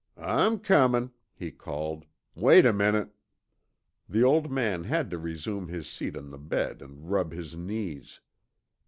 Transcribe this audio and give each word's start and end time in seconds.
"I'm 0.17 0.57
comin'," 0.57 1.11
he 1.31 1.51
called, 1.51 2.05
"wait 2.33 2.65
a 2.65 2.73
minute." 2.73 3.09
The 4.09 4.23
old 4.23 4.49
man 4.49 4.85
had 4.85 5.11
to 5.11 5.19
resume 5.19 5.67
his 5.67 5.87
seat 5.87 6.17
on 6.17 6.31
the 6.31 6.39
bed 6.39 6.81
and 6.81 7.11
rub 7.11 7.33
his 7.33 7.55
knees. 7.55 8.19